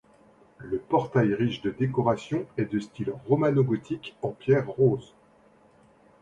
Le 0.57 0.79
portail 0.79 1.31
riche 1.35 1.61
de 1.61 1.69
décorations 1.69 2.47
est 2.57 2.65
de 2.65 2.79
style 2.79 3.13
romano-gothique 3.27 4.15
en 4.23 4.29
pierre 4.31 4.67
rose. 4.67 5.13